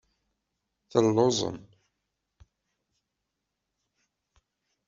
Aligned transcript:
Telluẓem. 0.91 1.57